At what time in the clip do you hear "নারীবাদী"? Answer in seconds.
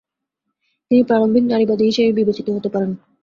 1.47-1.83